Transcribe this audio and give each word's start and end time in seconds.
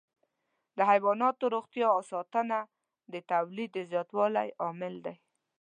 د 0.77 0.79
حيواناتو 0.91 1.43
روغتیا 1.55 1.89
ساتنه 2.11 2.59
د 3.13 3.15
تولید 3.31 3.69
د 3.73 3.77
زیاتوالي 3.91 4.47
عامل 4.63 4.93
ده. 5.05 5.13